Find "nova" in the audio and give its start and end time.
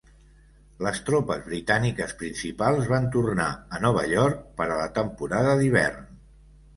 3.83-4.07